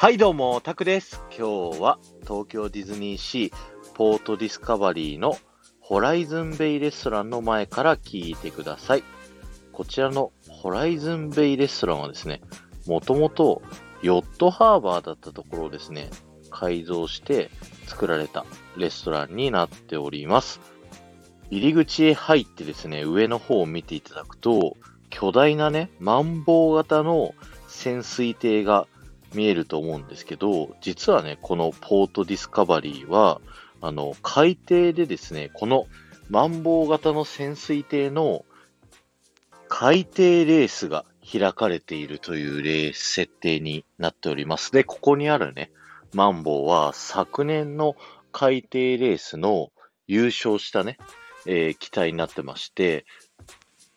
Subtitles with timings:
[0.00, 1.20] はいどうも、タクです。
[1.36, 3.52] 今日は東京ディズニーシー
[3.94, 5.36] ポートディスカバリーの
[5.80, 9.02] ホライズンベイレストランの前から聞いてください。
[9.72, 12.42] こちらのホライズンベイレストランはですね、
[12.86, 13.60] もともと
[14.00, 16.10] ヨットハーバーだったところをですね、
[16.48, 17.50] 改造して
[17.88, 18.46] 作られた
[18.76, 20.60] レストランになっております。
[21.50, 24.76] 入り口へ入ってですね、上の方を見ていただくと、
[25.10, 27.34] 巨大なね、マンボウ型の
[27.66, 28.86] 潜水艇が
[29.34, 33.40] 見えると思うんですけど、実はね、このポートディスカバリーは、
[33.80, 35.86] あの、海底でですね、この
[36.30, 38.44] マンボウ型の潜水艇の
[39.68, 44.72] 海底レースが開かれているというレース設定になっております。
[44.72, 45.70] で、ここにあるね、
[46.14, 47.96] マンボウは昨年の
[48.32, 49.70] 海底レースの
[50.06, 50.96] 優勝したね、
[51.46, 53.04] えー機体になってまして、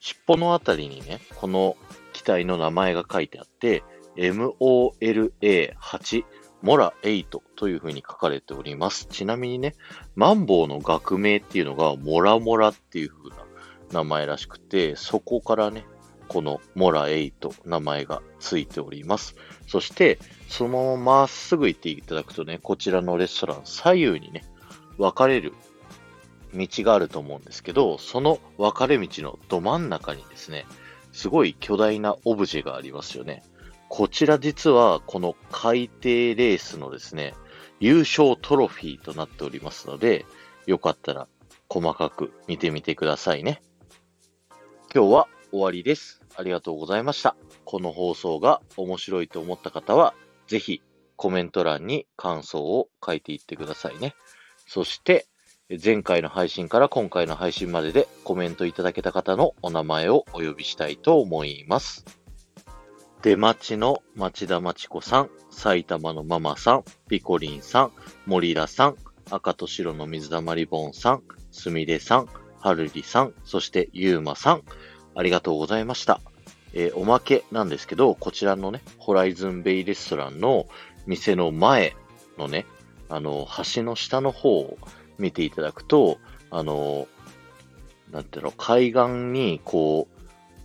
[0.00, 1.76] 尻尾のあたりにね、この
[2.12, 3.84] 機体の名前が書いてあって、
[4.20, 6.24] MOLA8
[6.62, 9.06] モラ8という風に書かれております。
[9.06, 9.74] ちなみにね、
[10.14, 13.36] マンボウの学名っていうのがモラモラっていう風な
[13.92, 15.86] 名前らしくて、そこからね、
[16.28, 19.36] このモラ8名前がついております。
[19.66, 24.44] そして、そのまままっすぐ行っていただくとね、こちらのレストラン左右にね、
[24.98, 25.54] 分かれる
[26.54, 30.66] 道があると思うんですけど、その分かれ道のど真ん中にですね、
[31.12, 33.42] すごい巨大なオブジェがありますよね。
[33.90, 37.34] こちら実はこの海底レースのですね、
[37.80, 40.26] 優勝トロフィーとなっておりますので、
[40.66, 41.26] よかったら
[41.68, 43.60] 細かく見てみてくださいね。
[44.94, 46.22] 今日は終わりです。
[46.36, 47.34] ありがとうございました。
[47.64, 50.14] この放送が面白いと思った方は、
[50.46, 50.82] ぜひ
[51.16, 54.14] コメント欄に感想を書いていってくださいね。
[54.68, 55.26] そして、
[55.84, 62.19] 前回の配信から今回の配信まででコメントいただけた方のお名前をお呼びしたいと思います。
[63.22, 67.92] 出待ちの町田町子さん、埼玉のママさん、ピコリンさん、
[68.24, 68.96] 森田さん、
[69.30, 72.28] 赤と白の水溜りボンさん、すみれさん、
[72.60, 74.62] はるりさん、そしてゆうまさん、
[75.14, 76.22] ありがとうございました。
[76.72, 80.66] えーおまけなんですけど、こちらのね、ホライズンベイレストランの
[81.06, 81.94] 店の前
[82.38, 82.64] のね、
[83.10, 84.78] あの、橋の下の方を
[85.18, 86.18] 見ていただくと、
[86.50, 87.06] あの、
[88.12, 90.20] なんていうの、海岸にこう、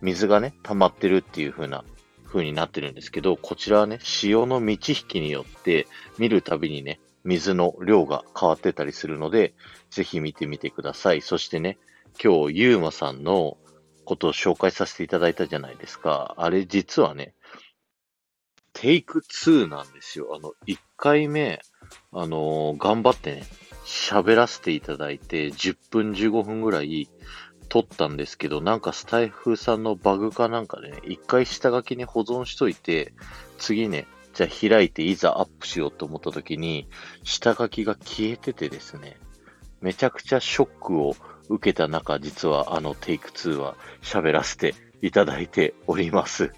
[0.00, 1.84] 水がね、溜まってるっていう風な、
[2.28, 5.86] 風になってるんですけど、こちらはね、潮の満ち引きによって、
[6.18, 9.54] 見るたびにね、水の量が変わってたりするので、
[9.90, 11.22] ぜひ見てみてください。
[11.22, 11.78] そしてね、
[12.22, 13.56] 今日、ゆうまさんの
[14.04, 16.34] ことを紹介させていただいたじゃないですか。
[16.38, 17.34] あれ実はね、
[18.72, 20.34] テイク2なんですよ。
[20.34, 21.60] あの、1回目、
[22.12, 23.42] あのー頑張ってね、
[23.84, 27.08] 喋らせていただいて、10分15分ぐらい
[27.68, 33.12] 撮ったんですけど、なんかスタイフさんのバグかなんかでね、1回下書きに保存しといて、
[33.58, 36.88] 次ね、じゃあ開いていざアップしようと思った時に、
[37.24, 39.16] 下書きが消えててですね、
[39.80, 41.14] めちゃくちゃショックを
[41.48, 46.52] 受けた中、実はあのテイク2は喋らせていただいております。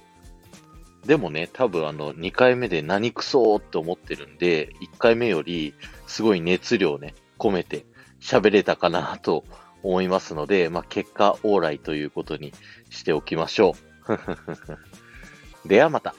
[1.04, 5.74] でもね、多分あの2回目で何クソーって思ってるんで、1回目より
[6.06, 7.86] すごい熱量ね、込めて
[8.20, 9.44] 喋れたかなと
[9.82, 12.52] 思いますので、まあ結果往来ということに
[12.90, 13.74] しておきましょ
[15.64, 15.68] う。
[15.68, 16.14] ではまた。